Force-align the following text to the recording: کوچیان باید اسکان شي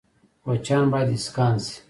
کوچیان 0.43 0.85
باید 0.93 1.09
اسکان 1.17 1.55
شي 1.65 1.75